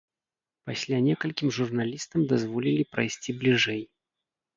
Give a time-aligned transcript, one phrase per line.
[0.69, 3.83] Пасля некалькім журналістам дазволілі прайсці бліжэй.